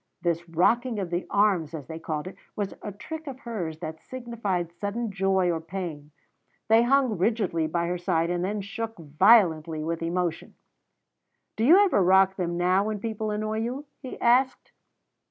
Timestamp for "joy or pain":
5.11-6.09